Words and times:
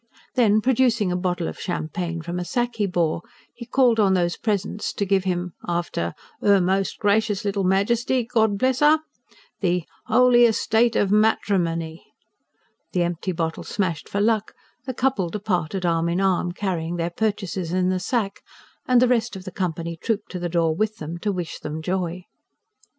Then, 0.33 0.61
producing 0.61 1.11
a 1.11 1.15
bottle 1.15 1.47
of 1.47 1.59
champagne 1.59 2.23
from 2.23 2.39
a 2.39 2.43
sack 2.43 2.77
he 2.77 2.87
bore, 2.87 3.21
he 3.53 3.67
called 3.67 3.99
on 3.99 4.15
those 4.15 4.35
present 4.35 4.81
to 4.97 5.05
give 5.05 5.25
him, 5.25 5.53
after: 5.67 6.15
"'Er 6.41 6.59
most 6.59 6.97
Gracious 6.97 7.45
little 7.45 7.63
Majesty, 7.63 8.23
God 8.23 8.57
bless 8.57 8.81
'er!" 8.81 8.97
the: 9.59 9.83
"'Oly 10.09 10.45
estate 10.45 10.95
of 10.95 11.11
materimony!" 11.11 12.03
The 12.93 13.03
empty 13.03 13.31
bottle 13.31 13.61
smashed 13.63 14.09
for 14.09 14.19
luck, 14.19 14.55
the 14.87 14.93
couple 14.95 15.29
departed 15.29 15.85
arm 15.85 16.09
in 16.09 16.19
arm, 16.19 16.51
carrying 16.51 16.95
their 16.95 17.11
purchases 17.11 17.71
in 17.71 17.89
the 17.89 17.99
sack; 17.99 18.39
and 18.87 19.03
the 19.03 19.07
rest 19.07 19.35
of 19.35 19.43
the 19.43 19.51
company 19.51 19.95
trooped 19.97 20.31
to 20.31 20.39
the 20.39 20.49
door 20.49 20.73
with 20.75 20.95
them, 20.97 21.19
to 21.19 21.31
wish 21.31 21.59
them 21.59 21.79
joy. 21.79 22.25